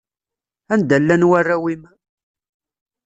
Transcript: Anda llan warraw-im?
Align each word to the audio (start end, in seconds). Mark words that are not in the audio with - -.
Anda 0.73 0.95
llan 1.01 1.23
warraw-im? 1.29 1.83